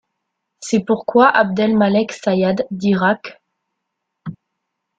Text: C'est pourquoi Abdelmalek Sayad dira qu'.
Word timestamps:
C'est 0.61 0.79
pourquoi 0.79 1.29
Abdelmalek 1.29 2.11
Sayad 2.11 2.65
dira 2.71 3.17
qu'. 3.17 3.33